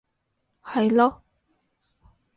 [0.63, 1.21] 係囉